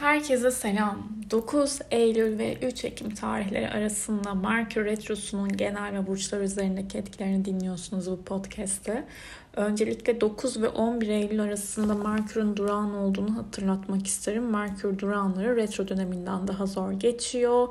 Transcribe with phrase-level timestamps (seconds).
[0.00, 1.08] Herkese selam.
[1.30, 8.10] 9 Eylül ve 3 Ekim tarihleri arasında Merkür Retrosu'nun genel ve burçlar üzerindeki etkilerini dinliyorsunuz
[8.10, 9.04] bu podcast'te.
[9.56, 14.50] Öncelikle 9 ve 11 Eylül arasında Merkür'ün durağan olduğunu hatırlatmak isterim.
[14.50, 17.68] Merkür durağanları retro döneminden daha zor geçiyor.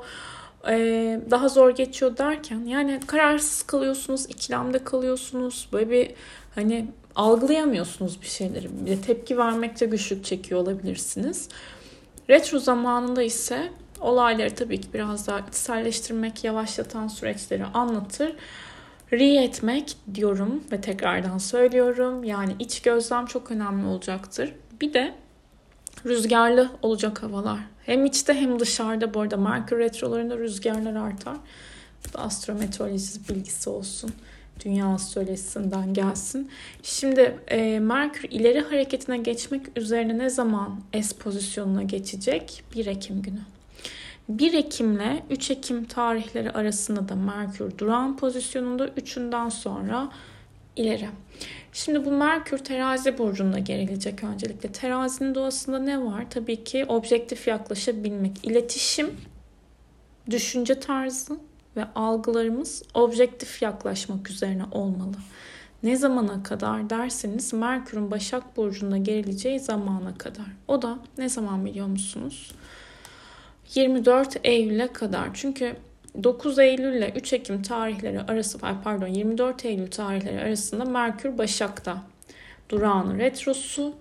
[0.68, 5.68] Ee, daha zor geçiyor derken yani kararsız kalıyorsunuz, ikilemde kalıyorsunuz.
[5.72, 6.10] Böyle bir
[6.54, 8.68] hani algılayamıyorsunuz bir şeyleri.
[8.86, 11.48] Bir tepki vermekte güçlük çekiyor olabilirsiniz.
[12.30, 18.36] Retro zamanında ise olayları tabii ki biraz daha içselleştirmek, yavaşlatan süreçleri anlatır.
[19.12, 22.24] Re etmek diyorum ve tekrardan söylüyorum.
[22.24, 24.54] Yani iç gözlem çok önemli olacaktır.
[24.80, 25.14] Bir de
[26.06, 27.58] rüzgarlı olacak havalar.
[27.86, 31.36] Hem içte hem dışarıda bu arada Merkür retrolarında rüzgarlar artar.
[32.08, 34.10] Bu da astrometeoroloji bilgisi olsun
[34.64, 36.50] dünya astrolojisinden gelsin.
[36.82, 42.64] Şimdi e, Merkür ileri hareketine geçmek üzerine ne zaman S pozisyonuna geçecek?
[42.74, 43.40] 1 Ekim günü.
[44.28, 50.10] 1 Ekim ile 3 Ekim tarihleri arasında da Merkür duran pozisyonunda 3'ünden sonra
[50.76, 51.08] ileri.
[51.72, 54.72] Şimdi bu Merkür terazi burcunda gerilecek öncelikle.
[54.72, 56.24] Terazinin doğasında ne var?
[56.30, 59.10] Tabii ki objektif yaklaşabilmek, iletişim,
[60.30, 61.38] düşünce tarzı,
[61.78, 65.16] ve algılarımız objektif yaklaşmak üzerine olmalı.
[65.82, 70.46] Ne zamana kadar derseniz Merkür'ün Başak Burcu'nda gerileceği zamana kadar.
[70.68, 72.52] O da ne zaman biliyor musunuz?
[73.74, 75.28] 24 Eylül'e kadar.
[75.34, 75.76] Çünkü
[76.24, 82.02] 9 Eylül ile 3 Ekim tarihleri arası, pardon 24 Eylül tarihleri arasında Merkür Başak'ta.
[82.68, 83.94] Durağanı retrosu,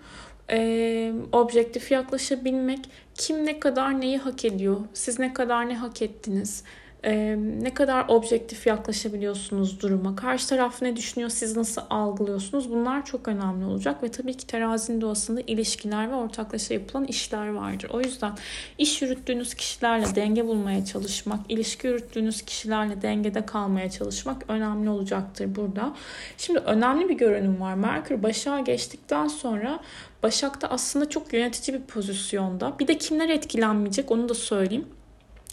[0.50, 2.80] e, objektif yaklaşabilmek,
[3.16, 6.64] kim ne kadar neyi hak ediyor, siz ne kadar ne hak ettiniz,
[7.04, 13.28] ee, ne kadar objektif yaklaşabiliyorsunuz duruma, karşı taraf ne düşünüyor, siz nasıl algılıyorsunuz bunlar çok
[13.28, 17.90] önemli olacak ve tabii ki terazinin doğasında ilişkiler ve ortaklaşa yapılan işler vardır.
[17.94, 18.32] O yüzden
[18.78, 25.96] iş yürüttüğünüz kişilerle denge bulmaya çalışmak, ilişki yürüttüğünüz kişilerle dengede kalmaya çalışmak önemli olacaktır burada.
[26.38, 27.74] Şimdi önemli bir görünüm var.
[27.74, 29.80] Merkür Başak'a geçtikten sonra
[30.24, 32.80] Başak'ta aslında çok yönetici bir pozisyonda.
[32.80, 34.86] Bir de kimler etkilenmeyecek onu da söyleyeyim.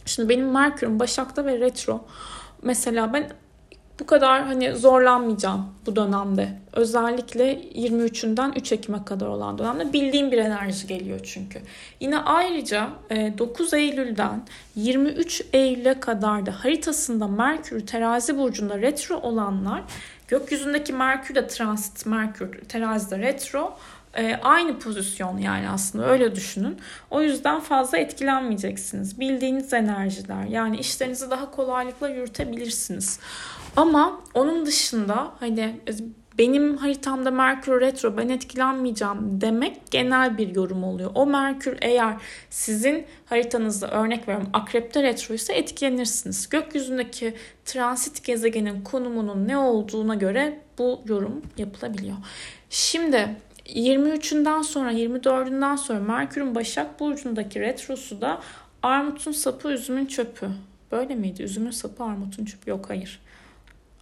[0.06, 2.04] Şimdi benim Merkür'üm Başak'ta ve retro.
[2.62, 3.30] Mesela ben
[4.00, 6.48] bu kadar hani zorlanmayacağım bu dönemde.
[6.72, 11.60] Özellikle 23'ünden 3 Ekim'e kadar olan dönemde bildiğim bir enerji geliyor çünkü.
[12.00, 14.42] Yine ayrıca 9 e, Eylül'den
[14.76, 19.82] 23 Eylül'e kadar da haritasında Merkür terazi burcunda retro olanlar
[20.28, 23.76] gökyüzündeki Merkür de transit Merkür terazide retro
[24.16, 26.78] e, aynı pozisyon yani aslında öyle düşünün.
[27.10, 29.20] O yüzden fazla etkilenmeyeceksiniz.
[29.20, 33.20] Bildiğiniz enerjiler yani işlerinizi daha kolaylıkla yürütebilirsiniz.
[33.76, 35.80] Ama onun dışında hani
[36.38, 41.10] benim haritamda Merkür retro ben etkilenmeyeceğim demek genel bir yorum oluyor.
[41.14, 42.16] O Merkür eğer
[42.50, 46.48] sizin haritanızda örnek veriyorum akrepte retro ise etkilenirsiniz.
[46.48, 52.16] Gökyüzündeki transit gezegenin konumunun ne olduğuna göre bu yorum yapılabiliyor.
[52.70, 53.36] Şimdi
[53.66, 58.40] 23'ünden sonra 24'ünden sonra Merkür'ün Başak Burcu'ndaki retrosu da
[58.82, 60.50] armutun sapı üzümün çöpü.
[60.92, 61.42] Böyle miydi?
[61.42, 62.70] Üzümün sapı armutun çöpü.
[62.70, 63.20] Yok hayır.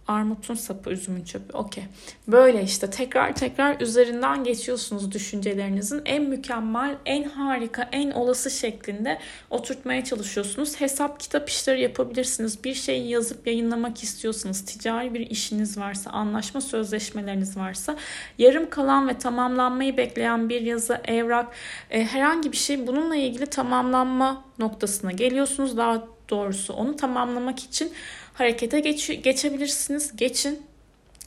[0.07, 1.53] Armutun sapı, üzümün çöpü.
[1.53, 1.83] Okey.
[2.27, 6.01] Böyle işte tekrar tekrar üzerinden geçiyorsunuz düşüncelerinizin.
[6.05, 9.19] En mükemmel, en harika, en olası şeklinde
[9.49, 10.81] oturtmaya çalışıyorsunuz.
[10.81, 12.63] Hesap kitap işleri yapabilirsiniz.
[12.63, 17.95] Bir şeyi yazıp yayınlamak istiyorsanız, ticari bir işiniz varsa, anlaşma sözleşmeleriniz varsa,
[18.37, 21.47] yarım kalan ve tamamlanmayı bekleyen bir yazı, evrak,
[21.89, 25.77] e, herhangi bir şey bununla ilgili tamamlanma noktasına geliyorsunuz.
[25.77, 27.91] Daha doğrusu onu tamamlamak için
[28.33, 30.15] harekete geç, geçebilirsiniz.
[30.15, 30.61] Geçin.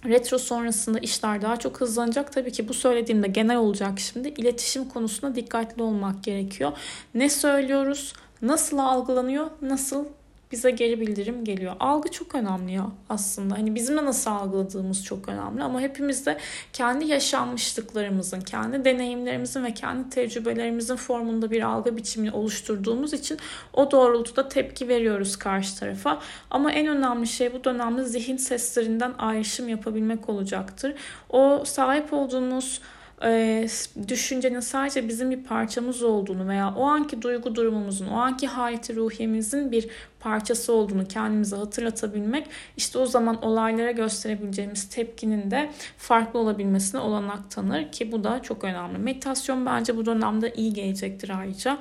[0.05, 2.33] Retro sonrasında işler daha çok hızlanacak.
[2.33, 4.28] Tabii ki bu söylediğimde genel olacak şimdi.
[4.28, 6.72] İletişim konusunda dikkatli olmak gerekiyor.
[7.15, 8.12] Ne söylüyoruz?
[8.43, 9.50] Nasıl algılanıyor?
[9.62, 10.05] Nasıl
[10.52, 11.76] bize geri bildirim geliyor.
[11.80, 13.54] Algı çok önemli ya aslında.
[13.54, 16.38] Hani bizim de nasıl algıladığımız çok önemli ama hepimiz de
[16.72, 23.38] kendi yaşanmışlıklarımızın, kendi deneyimlerimizin ve kendi tecrübelerimizin formunda bir algı biçimini oluşturduğumuz için
[23.72, 26.20] o doğrultuda tepki veriyoruz karşı tarafa.
[26.50, 30.94] Ama en önemli şey bu dönemde zihin seslerinden ayrışım yapabilmek olacaktır.
[31.31, 32.81] O sahip olduğumuz
[33.24, 33.66] e,
[34.08, 39.72] düşüncenin sadece bizim bir parçamız olduğunu veya o anki duygu durumumuzun, o anki hayati ruhiyemizin
[39.72, 39.88] bir
[40.20, 42.46] parçası olduğunu kendimize hatırlatabilmek
[42.76, 48.64] işte o zaman olaylara gösterebileceğimiz tepkinin de farklı olabilmesine olanak tanır ki bu da çok
[48.64, 48.98] önemli.
[48.98, 51.78] Meditasyon bence bu dönemde iyi gelecektir ayrıca.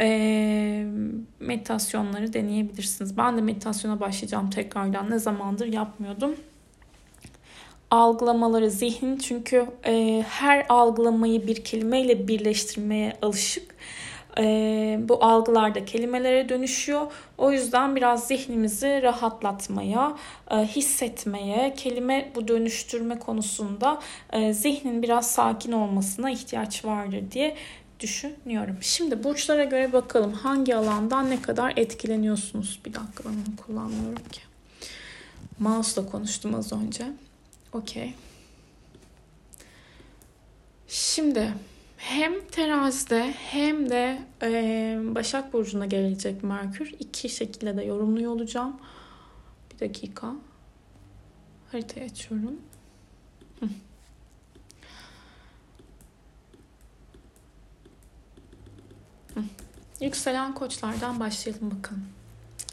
[0.00, 0.86] E,
[1.40, 3.16] meditasyonları deneyebilirsiniz.
[3.16, 5.10] Ben de meditasyona başlayacağım tekrardan.
[5.10, 6.34] Ne zamandır yapmıyordum
[7.90, 13.74] algılamaları zihnin çünkü e, her algılamayı bir kelimeyle birleştirmeye alışık.
[14.38, 17.12] e, bu algılarda kelimelere dönüşüyor.
[17.38, 20.16] O yüzden biraz zihnimizi rahatlatmaya,
[20.50, 24.00] e, hissetmeye, kelime bu dönüştürme konusunda
[24.32, 27.56] e, zihnin biraz sakin olmasına ihtiyaç vardır diye
[28.00, 28.76] düşünüyorum.
[28.80, 32.80] Şimdi burçlara göre bakalım hangi alandan ne kadar etkileniyorsunuz.
[32.84, 34.40] Bir dakika ben onu kullanmıyorum ki.
[35.58, 37.04] Mouse'la konuştum az önce.
[37.72, 38.14] Okey.
[40.88, 41.54] Şimdi
[41.96, 46.92] hem terazide hem de e, Başak Burcu'na gelecek Merkür.
[46.98, 48.80] iki şekilde de yorumluyor olacağım.
[49.70, 50.32] Bir dakika.
[51.72, 52.60] Haritayı açıyorum.
[60.00, 62.04] Yükselen koçlardan başlayalım bakalım.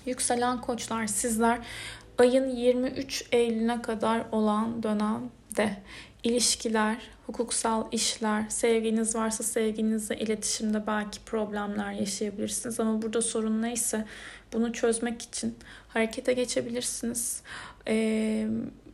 [0.06, 1.60] Yükselen koçlar sizler
[2.18, 5.78] ayın 23 Eylül'üne kadar olan dönemde
[6.24, 12.80] ilişkiler, hukuksal işler, sevginiz varsa sevginizle iletişimde belki problemler yaşayabilirsiniz.
[12.80, 14.06] Ama burada sorun neyse
[14.54, 15.56] bunu çözmek için
[15.88, 17.42] harekete geçebilirsiniz.
[17.88, 18.48] Ee,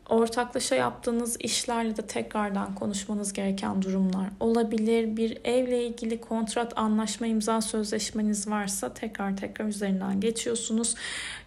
[0.09, 5.17] ortaklaşa yaptığınız işlerle de tekrardan konuşmanız gereken durumlar olabilir.
[5.17, 10.95] Bir evle ilgili kontrat, anlaşma, imza sözleşmeniz varsa tekrar tekrar üzerinden geçiyorsunuz.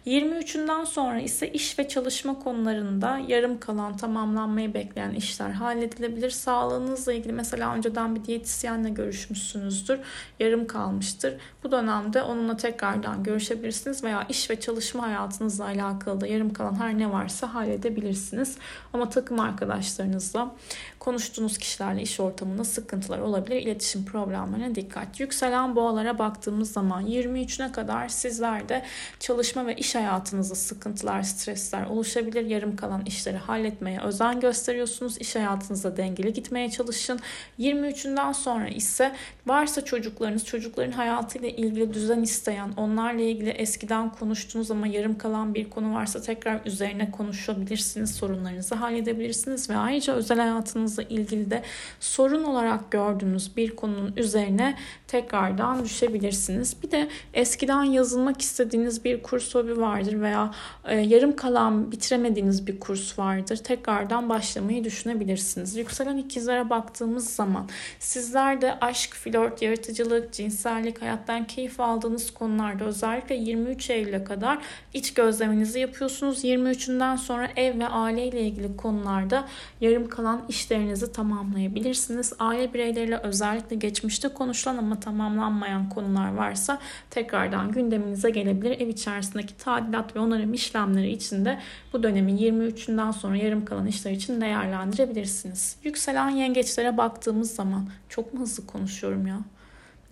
[0.07, 6.29] 23'ünden sonra ise iş ve çalışma konularında yarım kalan, tamamlanmayı bekleyen işler halledilebilir.
[6.29, 9.99] Sağlığınızla ilgili mesela önceden bir diyetisyenle görüşmüşsünüzdür.
[10.39, 11.37] Yarım kalmıştır.
[11.63, 16.99] Bu dönemde onunla tekrardan görüşebilirsiniz veya iş ve çalışma hayatınızla alakalı da yarım kalan her
[16.99, 18.46] ne varsa halledebilirsiniz.
[18.93, 20.55] Ama takım arkadaşlarınızla
[20.99, 23.61] konuştuğunuz kişilerle iş ortamında sıkıntılar olabilir.
[23.61, 25.19] İletişim problemlerine dikkat.
[25.19, 28.83] Yükselen boğalara baktığımız zaman 23'üne kadar sizlerde
[29.19, 32.45] çalışma ve iş hayatınızda sıkıntılar, stresler oluşabilir.
[32.45, 35.17] Yarım kalan işleri halletmeye özen gösteriyorsunuz.
[35.17, 37.19] İş hayatınızda dengeli gitmeye çalışın.
[37.59, 39.15] 23'ünden sonra ise
[39.45, 45.69] varsa çocuklarınız, çocukların hayatıyla ilgili düzen isteyen, onlarla ilgili eskiden konuştuğunuz ama yarım kalan bir
[45.69, 48.15] konu varsa tekrar üzerine konuşabilirsiniz.
[48.37, 51.63] Sorunlarınızı halledebilirsiniz ve ayrıca özel hayatınızla ilgili de
[51.99, 56.83] sorun olarak gördüğünüz bir konunun üzerine tekrardan düşebilirsiniz.
[56.83, 60.51] Bir de eskiden yazılmak istediğiniz bir kurs hobi vardır veya
[60.85, 63.57] e, yarım kalan bitiremediğiniz bir kurs vardır.
[63.57, 65.75] Tekrardan başlamayı düşünebilirsiniz.
[65.75, 67.69] Yükselen ikizlere baktığımız zaman
[67.99, 74.57] sizler de aşk, flört, yaratıcılık, cinsellik, hayattan keyif aldığınız konularda özellikle 23 Eylül'e kadar
[74.93, 76.43] iç gözleminizi yapıyorsunuz.
[76.43, 79.47] 23'ünden sonra ev ve aile ile ilgili konularda
[79.81, 82.33] yarım kalan işlerinizi tamamlayabilirsiniz.
[82.39, 86.79] Aile bireyleriyle özellikle geçmişte konuşulan ama tamamlanmayan konular varsa
[87.09, 88.79] tekrardan gündeminize gelebilir.
[88.79, 91.59] Ev içerisindeki tadilat ve onarım işlemleri için de
[91.93, 95.75] bu dönemin 23'ünden sonra yarım kalan işler için değerlendirebilirsiniz.
[95.83, 99.39] Yükselen yengeçlere baktığımız zaman çok mu hızlı konuşuyorum ya?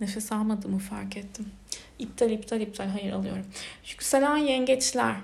[0.00, 1.46] Nefes almadığımı fark ettim.
[1.98, 3.44] İptal iptal iptal hayır alıyorum.
[3.90, 5.16] Yükselen yengeçler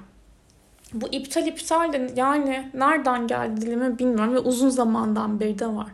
[0.92, 5.88] bu iptal iptal de yani nereden geldi dilime bilmiyorum ve uzun zamandan beri de var.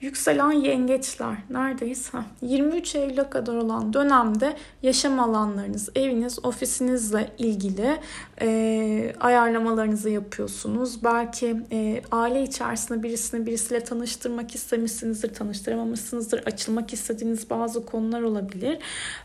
[0.00, 2.14] Yükselen yengeçler neredeyiz?
[2.14, 8.00] Ha, 23 Eylül'e kadar olan dönemde yaşam alanlarınız, eviniz, ofisinizle ilgili
[8.40, 11.04] e, ayarlamalarınızı yapıyorsunuz.
[11.04, 18.78] Belki e, aile içerisinde birisini birisiyle tanıştırmak istemişsinizdir, tanıştıramamışsınızdır, açılmak istediğiniz bazı konular olabilir.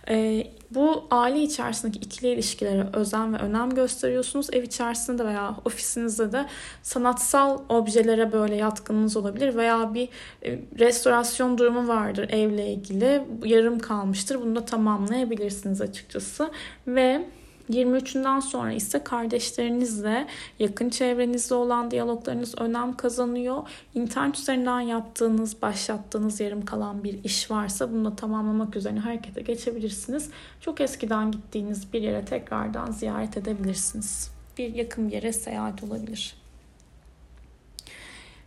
[0.09, 4.47] E, bu aile içerisindeki ikili ilişkilere özen ve önem gösteriyorsunuz.
[4.51, 6.45] Ev içerisinde veya ofisinizde de
[6.83, 10.09] sanatsal objelere böyle yatkınlığınız olabilir veya bir
[10.79, 13.23] restorasyon durumu vardır evle ilgili.
[13.45, 14.41] Yarım kalmıştır.
[14.41, 16.51] Bunu da tamamlayabilirsiniz açıkçası.
[16.87, 17.25] Ve
[17.69, 20.27] 23'ünden sonra ise kardeşlerinizle,
[20.59, 23.69] yakın çevrenizle olan diyaloglarınız önem kazanıyor.
[23.95, 30.29] İnternet üzerinden yaptığınız, başlattığınız yarım kalan bir iş varsa bunu da tamamlamak üzerine harekete geçebilirsiniz.
[30.59, 34.31] Çok eskiden gittiğiniz bir yere tekrardan ziyaret edebilirsiniz.
[34.57, 36.42] Bir yakın bir yere seyahat olabilir.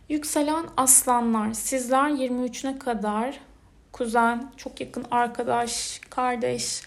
[0.09, 3.39] Yükselen aslanlar, sizler 23'üne kadar
[3.91, 6.81] kuzen, çok yakın arkadaş, kardeş,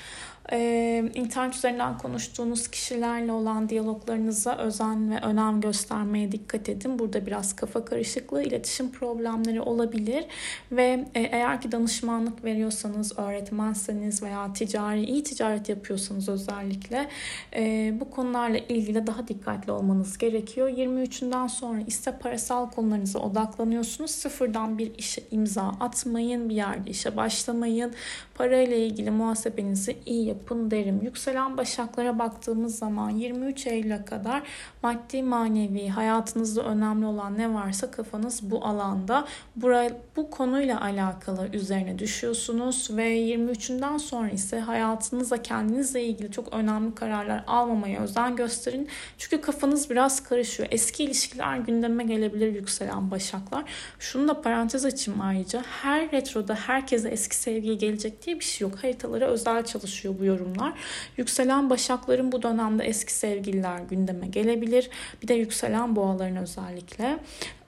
[0.53, 6.99] ee, internet üzerinden konuştuğunuz kişilerle olan diyaloglarınıza özen ve önem göstermeye dikkat edin.
[6.99, 10.25] Burada biraz kafa karışıklığı, iletişim problemleri olabilir
[10.73, 17.09] ve e, eğer ki danışmanlık veriyorsanız, öğretmenseniz veya ticari, iyi ticaret yapıyorsanız özellikle
[17.57, 20.69] e, bu konularla ilgili daha dikkatli olmanız gerekiyor.
[20.69, 24.11] 23'ünden sonra ise parasal konularınıza odaklanıyorsunuz.
[24.11, 27.93] Sıfırdan bir işe imza atmayın, bir yerde işe başlamayın.
[28.35, 31.01] Parayla ilgili muhasebenizi iyi yapın yapın derim.
[31.03, 34.43] Yükselen başaklara baktığımız zaman 23 Eylül'e kadar
[34.83, 39.25] maddi manevi hayatınızda önemli olan ne varsa kafanız bu alanda.
[39.57, 46.95] Buraya, bu konuyla alakalı üzerine düşüyorsunuz ve 23'ünden sonra ise hayatınızla kendinizle ilgili çok önemli
[46.95, 48.89] kararlar almamaya özen gösterin.
[49.19, 50.69] Çünkü kafanız biraz karışıyor.
[50.73, 53.65] Eski ilişkiler gündeme gelebilir yükselen başaklar.
[53.99, 55.63] Şunu da parantez açayım ayrıca.
[55.83, 58.85] Her retroda herkese eski sevgili gelecek diye bir şey yok.
[58.85, 60.73] Haritalara özel çalışıyor bu yorumlar.
[61.17, 64.91] Yükselen başakların bu dönemde eski sevgililer gündeme gelebilir.
[65.23, 67.19] Bir de yükselen boğaların özellikle.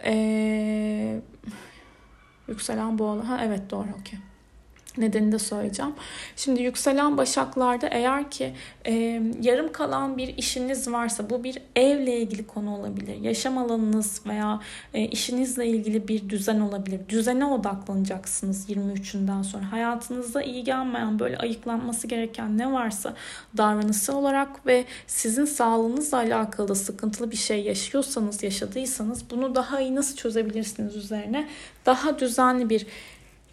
[0.05, 1.21] Ee,
[2.49, 3.25] yükselen boğalar.
[3.25, 4.19] Ha evet doğru okey
[4.99, 5.93] nedenini de söyleyeceğim.
[6.37, 8.53] Şimdi yükselen başaklarda eğer ki
[8.87, 13.17] e, yarım kalan bir işiniz varsa bu bir evle ilgili konu olabilir.
[13.21, 14.61] Yaşam alanınız veya
[14.95, 17.01] e, işinizle ilgili bir düzen olabilir.
[17.09, 19.73] Düzene odaklanacaksınız 23'ünden sonra.
[19.73, 23.15] Hayatınızda iyi gelmeyen böyle ayıklanması gereken ne varsa
[23.57, 30.17] davranısı olarak ve sizin sağlığınızla alakalı sıkıntılı bir şey yaşıyorsanız, yaşadıysanız bunu daha iyi nasıl
[30.17, 31.49] çözebilirsiniz üzerine
[31.87, 32.87] daha düzenli bir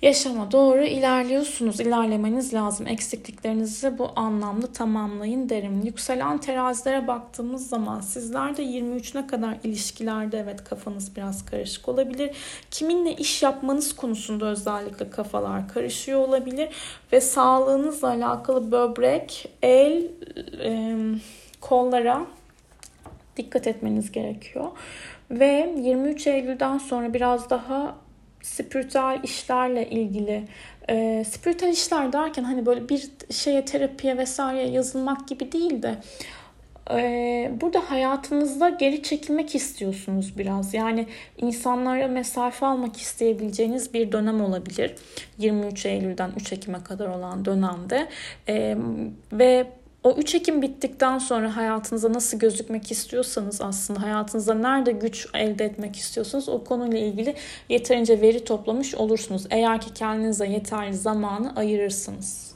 [0.01, 1.79] yaşama doğru ilerliyorsunuz.
[1.79, 2.87] İlerlemeniz lazım.
[2.87, 5.81] Eksikliklerinizi bu anlamda tamamlayın derim.
[5.81, 12.35] Yükselen terazilere baktığımız zaman sizler de 23'üne kadar ilişkilerde evet kafanız biraz karışık olabilir.
[12.71, 16.69] Kiminle iş yapmanız konusunda özellikle kafalar karışıyor olabilir
[17.11, 20.07] ve sağlığınızla alakalı böbrek, el,
[20.63, 20.97] e,
[21.61, 22.25] kollara
[23.37, 24.65] dikkat etmeniz gerekiyor.
[25.31, 27.95] Ve 23 Eylül'den sonra biraz daha
[28.41, 30.43] spiritüel işlerle ilgili
[30.89, 35.95] e, spiritüel işler derken hani böyle bir şeye terapiye vesaire yazılmak gibi değil de
[36.91, 40.73] e, burada hayatınızda geri çekilmek istiyorsunuz biraz.
[40.73, 44.95] Yani insanlara mesafe almak isteyebileceğiniz bir dönem olabilir.
[45.37, 48.07] 23 Eylül'den 3 Ekim'e kadar olan dönemde.
[48.47, 48.77] E,
[49.33, 49.67] ve
[50.03, 55.95] o 3 Ekim bittikten sonra hayatınıza nasıl gözükmek istiyorsanız aslında hayatınızda nerede güç elde etmek
[55.95, 57.35] istiyorsanız o konuyla ilgili
[57.69, 59.47] yeterince veri toplamış olursunuz.
[59.49, 62.55] Eğer ki kendinize yeterli zamanı ayırırsınız.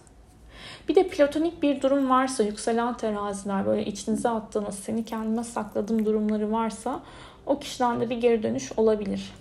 [0.89, 6.51] Bir de platonik bir durum varsa yükselen teraziler böyle içinize attığınız seni kendime sakladığım durumları
[6.51, 7.03] varsa
[7.45, 9.33] o kişilerde bir geri dönüş olabilir.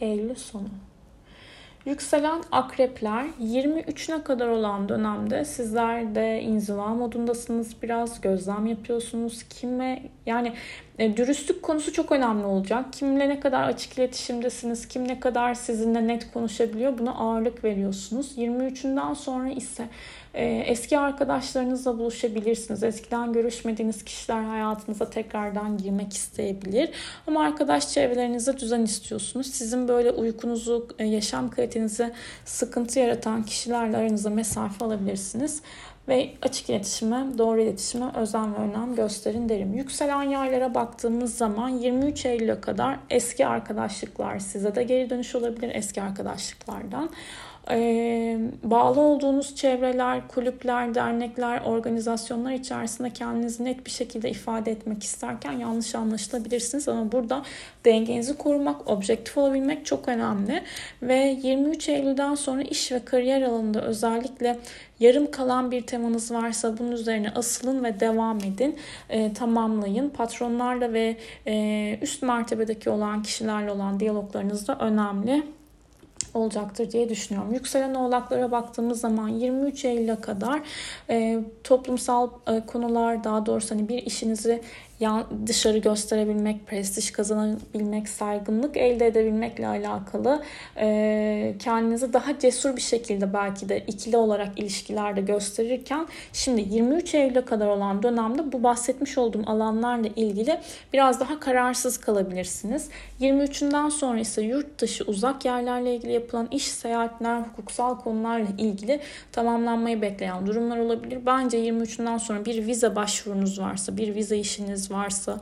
[0.00, 0.68] Eylül sonu.
[1.86, 7.82] Yükselen akrepler 23'üne kadar olan dönemde sizler de inziva modundasınız.
[7.82, 9.42] Biraz gözlem yapıyorsunuz.
[9.42, 10.52] Kime yani
[10.98, 12.92] e, dürüstlük konusu çok önemli olacak.
[12.92, 18.38] Kimle ne kadar açık iletişimdesiniz, kim ne kadar sizinle net konuşabiliyor buna ağırlık veriyorsunuz.
[18.38, 19.88] 23'ünden sonra ise
[20.40, 22.82] eski arkadaşlarınızla buluşabilirsiniz.
[22.82, 26.90] Eskiden görüşmediğiniz kişiler hayatınıza tekrardan girmek isteyebilir.
[27.26, 29.46] Ama arkadaş çevrelerinizde düzen istiyorsunuz.
[29.46, 32.12] Sizin böyle uykunuzu, e, yaşam kalitenizi
[32.44, 35.62] sıkıntı yaratan kişilerle aranıza mesafe alabilirsiniz
[36.08, 39.74] ve açık iletişime, doğru iletişime özen ve önem gösterin derim.
[39.74, 46.02] Yükselen yaylara baktığımız zaman 23 Eylül'e kadar eski arkadaşlıklar size de geri dönüş olabilir eski
[46.02, 47.10] arkadaşlıklardan
[48.62, 55.94] bağlı olduğunuz çevreler, kulüpler, dernekler, organizasyonlar içerisinde kendinizi net bir şekilde ifade etmek isterken yanlış
[55.94, 56.88] anlaşılabilirsiniz.
[56.88, 57.42] Ama burada
[57.84, 60.62] dengenizi korumak, objektif olabilmek çok önemli.
[61.02, 64.58] Ve 23 Eylül'den sonra iş ve kariyer alanında özellikle
[65.00, 68.76] yarım kalan bir temanız varsa bunun üzerine asılın ve devam edin.
[69.10, 70.08] E, tamamlayın.
[70.08, 71.16] Patronlarla ve
[71.46, 75.42] e, üst mertebedeki olan kişilerle olan diyaloglarınız da önemli
[76.34, 77.54] olacaktır diye düşünüyorum.
[77.54, 80.62] Yükselen oğlaklara baktığımız zaman 23 Eylül'e kadar
[81.10, 84.62] e, toplumsal e, konular daha doğrusu hani bir işinizi
[85.46, 90.42] dışarı gösterebilmek, prestij kazanabilmek, saygınlık elde edebilmekle alakalı
[91.58, 97.66] kendinizi daha cesur bir şekilde belki de ikili olarak ilişkilerde gösterirken şimdi 23 Eylül'e kadar
[97.68, 100.60] olan dönemde bu bahsetmiş olduğum alanlarla ilgili
[100.92, 102.88] biraz daha kararsız kalabilirsiniz.
[103.20, 109.00] 23'ünden sonra ise yurt dışı uzak yerlerle ilgili yapılan iş, seyahatler, hukuksal konularla ilgili
[109.32, 111.18] tamamlanmayı bekleyen durumlar olabilir.
[111.26, 115.40] Bence 23'ünden sonra bir vize başvurunuz varsa, bir vize işiniz varsa,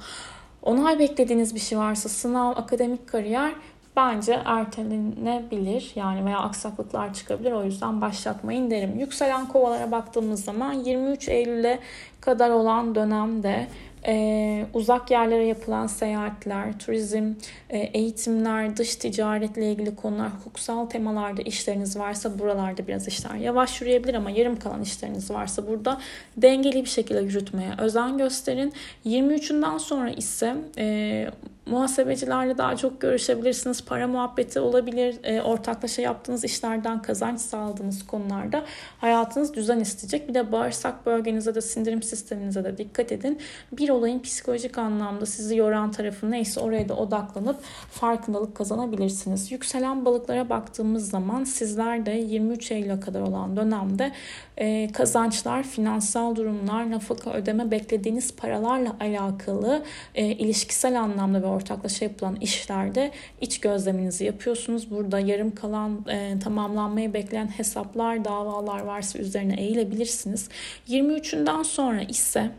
[0.63, 3.53] onay beklediğiniz bir şey varsa, sınav, akademik kariyer
[3.97, 5.93] bence ertelenebilir.
[5.95, 7.53] Yani veya aksaklıklar çıkabilir.
[7.53, 8.99] O yüzden başlatmayın derim.
[8.99, 11.79] Yükselen kovalara baktığımız zaman 23 Eylül'e
[12.21, 13.67] kadar olan dönemde
[14.07, 17.33] e, uzak yerlere yapılan seyahatler, turizm,
[17.71, 24.15] e, eğitimler, dış ticaretle ilgili konular, hukuksal temalarda işleriniz varsa buralarda biraz işler yavaş yürüyebilir
[24.15, 26.01] ama yarım kalan işleriniz varsa burada
[26.37, 28.73] dengeli bir şekilde yürütmeye özen gösterin.
[29.07, 31.27] 23'ünden sonra ise e,
[31.71, 33.85] Muhasebecilerle daha çok görüşebilirsiniz.
[33.85, 35.17] Para muhabbeti olabilir.
[35.23, 38.65] E, ortaklaşa yaptığınız işlerden kazanç sağladığınız konularda
[38.99, 40.29] hayatınız düzen isteyecek.
[40.29, 43.39] Bir de bağırsak bölgenize de sindirim sisteminize de dikkat edin.
[43.73, 47.57] Bir olayın psikolojik anlamda sizi yoran tarafı neyse oraya da odaklanıp
[47.91, 49.53] farkındalık kazanabilirsiniz.
[49.53, 54.13] Yükselen balıklara baktığımız zaman sizler de 23 Eylül'e kadar olan dönemde
[54.57, 59.83] e, kazançlar, finansal durumlar, nafaka ödeme beklediğiniz paralarla alakalı
[60.15, 64.91] e, ilişkisel anlamda ve ortaklaşa yapılan işlerde iç gözleminizi yapıyorsunuz.
[64.91, 70.49] Burada yarım kalan, e, tamamlanmayı bekleyen hesaplar, davalar varsa üzerine eğilebilirsiniz.
[70.89, 72.51] 23'ünden sonra ise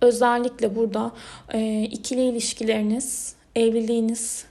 [0.00, 1.12] özellikle burada
[1.52, 4.44] e, ikili ilişkileriniz, evliliğiniz,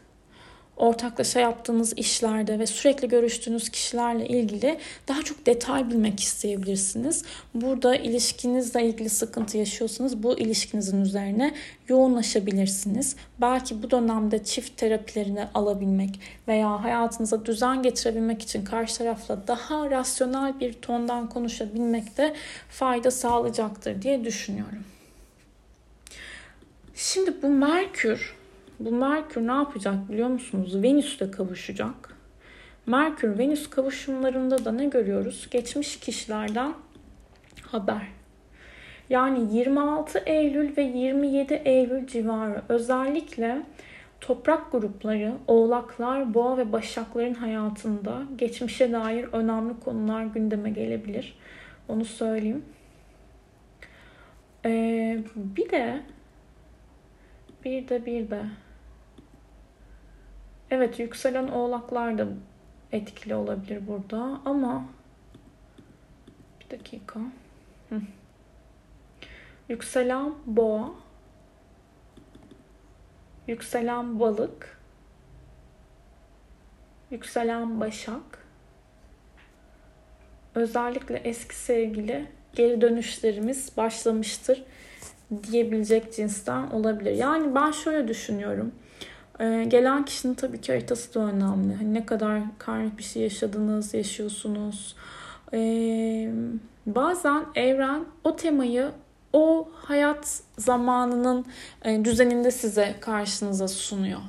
[0.78, 7.24] ortaklaşa yaptığınız işlerde ve sürekli görüştüğünüz kişilerle ilgili daha çok detay bilmek isteyebilirsiniz.
[7.54, 11.54] Burada ilişkinizle ilgili sıkıntı yaşıyorsanız bu ilişkinizin üzerine
[11.88, 13.16] yoğunlaşabilirsiniz.
[13.42, 20.60] Belki bu dönemde çift terapilerini alabilmek veya hayatınıza düzen getirebilmek için karşı tarafla daha rasyonel
[20.60, 22.36] bir tondan konuşabilmek de
[22.70, 24.84] fayda sağlayacaktır diye düşünüyorum.
[26.96, 28.36] Şimdi bu Merkür
[28.80, 30.84] bu Merkür ne yapacak biliyor musunuz?
[30.84, 32.14] Venüs'le kavuşacak.
[32.86, 35.48] Merkür-Venüs kavuşumlarında da ne görüyoruz?
[35.52, 36.74] Geçmiş kişilerden
[37.62, 38.08] haber.
[39.10, 43.64] Yani 26 Eylül ve 27 Eylül civarı özellikle
[44.22, 51.38] toprak grupları, oğlaklar, boğa ve başakların hayatında geçmişe dair önemli konular gündeme gelebilir.
[51.88, 52.66] Onu söyleyeyim.
[54.66, 56.02] Ee, bir de
[57.66, 58.46] bir de bir de.
[60.70, 62.28] Evet yükselen oğlaklar da
[62.92, 64.86] etkili olabilir burada ama
[66.60, 67.20] bir dakika.
[69.70, 70.92] Yükselen boğa,
[73.48, 74.82] yükselen balık,
[77.12, 78.48] yükselen başak,
[80.56, 84.64] özellikle eski sevgili geri dönüşlerimiz başlamıştır
[85.52, 87.12] diyebilecek cinsten olabilir.
[87.12, 88.72] Yani ben şöyle düşünüyorum.
[89.40, 91.74] Ee, gelen kişinin tabii ki haritası da önemli.
[91.74, 94.96] Hani ne kadar karmik bir şey yaşadınız, yaşıyorsunuz.
[95.54, 96.32] Ee,
[96.86, 98.92] bazen evren o temayı
[99.34, 101.46] o hayat zamanının
[101.86, 104.20] e, düzeninde size karşınıza sunuyor.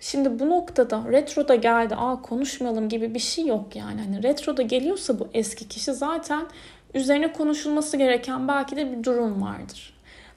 [0.00, 4.00] Şimdi bu noktada retroda geldi, aa konuşmayalım gibi bir şey yok yani.
[4.00, 6.46] Hani retroda geliyorsa bu eski kişi zaten
[6.94, 9.95] üzerine konuşulması gereken belki de bir durum vardır.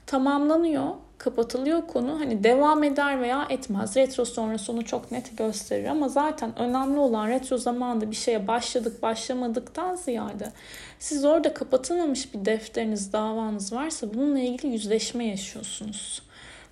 [0.10, 2.20] Tamamlanıyor kapatılıyor konu.
[2.20, 3.98] Hani devam eder veya etmez.
[3.98, 9.02] Retro sonrası onu çok net gösterir ama zaten önemli olan retro zamanında bir şeye başladık
[9.02, 10.52] başlamadıktan ziyade
[11.00, 16.22] siz orada kapatılmamış bir defteriniz, davanız varsa bununla ilgili yüzleşme yaşıyorsunuz.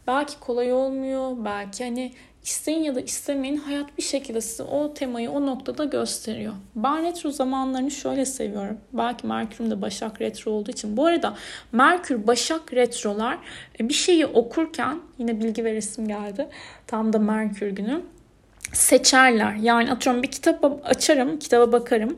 [0.07, 2.13] Belki kolay olmuyor, belki hani
[2.47, 6.53] İsteyin ya da istemeyin hayat bir şekilde size o temayı o noktada gösteriyor.
[6.75, 8.77] Ben retro zamanlarını şöyle seviyorum.
[8.93, 10.97] Belki Merkür'üm de Başak retro olduğu için.
[10.97, 11.35] Bu arada
[11.71, 13.37] Merkür Başak retrolar
[13.79, 16.47] e, bir şeyi okurken yine bilgi ve resim geldi.
[16.87, 18.01] Tam da Merkür günü
[18.73, 19.55] seçerler.
[19.55, 22.17] Yani atıyorum bir kitap açarım, kitaba bakarım.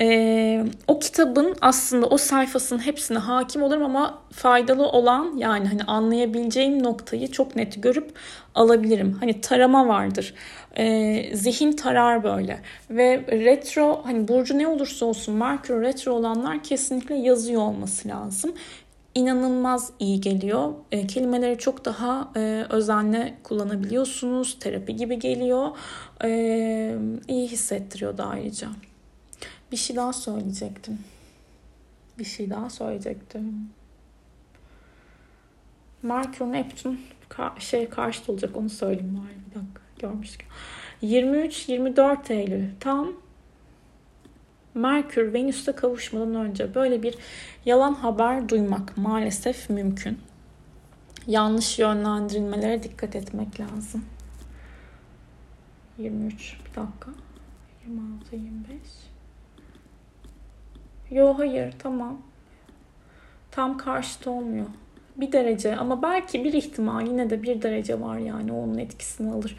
[0.00, 6.82] Ee, o kitabın aslında o sayfasının hepsine hakim olurum ama faydalı olan yani hani anlayabileceğim
[6.82, 8.10] noktayı çok net görüp
[8.54, 9.16] alabilirim.
[9.20, 10.34] Hani tarama vardır.
[10.78, 12.60] Ee, zihin tarar böyle.
[12.90, 18.54] Ve retro hani burcu ne olursa olsun Merkür retro olanlar kesinlikle yazıyor olması lazım
[19.16, 20.72] inanılmaz iyi geliyor.
[20.92, 24.58] E, kelimeleri çok daha e, özenle kullanabiliyorsunuz.
[24.58, 25.68] Terapi gibi geliyor.
[26.24, 26.98] E,
[27.28, 28.68] iyi hissettiriyor da ayrıca.
[29.72, 30.98] Bir şey daha söyleyecektim.
[32.18, 33.70] Bir şey daha söyleyecektim.
[36.02, 37.00] Merkür Neptün
[37.30, 40.48] ka- şey karşıt olacak onu söyleyeyim bari bir dakika görmüşken.
[41.02, 43.12] 23-24 Eylül tam
[44.76, 47.14] Merkür Venüs'te kavuşmadan önce böyle bir
[47.64, 50.18] yalan haber duymak maalesef mümkün.
[51.26, 54.04] Yanlış yönlendirilmelere dikkat etmek lazım.
[55.98, 57.10] 23 bir dakika.
[57.86, 58.80] 26 25.
[61.10, 62.22] Yo hayır tamam.
[63.50, 64.66] Tam karşıt olmuyor.
[65.16, 69.56] Bir derece ama belki bir ihtimal yine de bir derece var yani onun etkisini alır.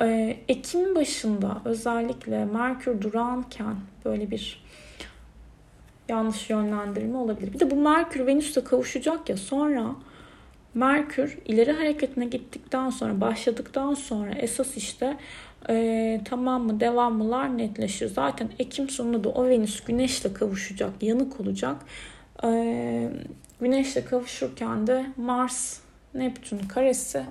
[0.00, 4.64] Ee, Ekim başında özellikle Merkür durağanken böyle bir
[6.08, 7.52] yanlış yönlendirme olabilir.
[7.52, 9.94] Bir de bu Merkür Venüs'te kavuşacak ya sonra
[10.74, 15.16] Merkür ileri hareketine gittikten sonra, başladıktan sonra esas işte
[15.68, 18.08] e, tamam mı devam mılar netleşir.
[18.08, 21.76] Zaten Ekim sonunda da o Venüs Güneş'le kavuşacak, yanık olacak.
[22.44, 23.08] E,
[23.62, 25.78] Güneş'le kavuşurken de Mars,
[26.14, 27.24] Neptün karesi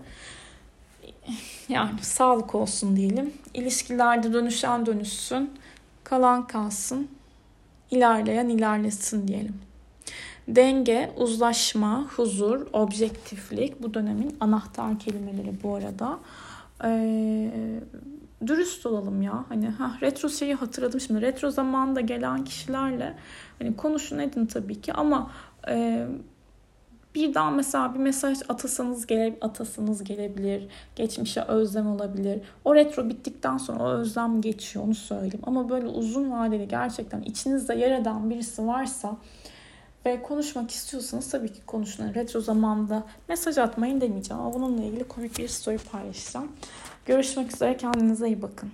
[1.69, 3.33] yani sağlık olsun diyelim.
[3.53, 5.51] İlişkilerde dönüşen dönüşsün,
[6.03, 7.07] kalan kalsın,
[7.91, 9.55] ilerleyen ilerlesin diyelim.
[10.47, 16.19] Denge, uzlaşma, huzur, objektiflik bu dönemin anahtar kelimeleri bu arada.
[16.83, 17.51] Ee,
[18.47, 19.45] dürüst olalım ya.
[19.49, 21.21] Hani ha retro şeyi hatırladım şimdi.
[21.21, 23.17] Retro zamanında gelen kişilerle
[23.59, 25.31] hani konuşun edin tabii ki ama
[25.67, 26.07] e,
[27.15, 30.67] bir daha mesela bir mesaj atasanız gele, atasanız gelebilir.
[30.95, 32.41] Geçmişe özlem olabilir.
[32.65, 35.41] O retro bittikten sonra o özlem geçiyor onu söyleyeyim.
[35.43, 39.17] Ama böyle uzun vadeli gerçekten içinizde yer eden birisi varsa
[40.05, 42.13] ve konuşmak istiyorsanız tabii ki konuşun.
[42.13, 46.51] Retro zamanda mesaj atmayın demeyeceğim ama bununla ilgili komik bir story paylaşacağım.
[47.05, 48.71] Görüşmek üzere kendinize iyi bakın.